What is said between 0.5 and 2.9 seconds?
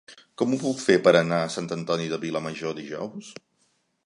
ho puc fer per anar a Sant Antoni de Vilamajor